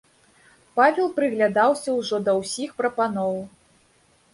Павел 0.79 1.11
прыглядаўся 1.21 1.89
ўжо 2.01 2.23
да 2.31 2.39
ўсіх 2.41 2.69
прапаноў. 2.85 3.33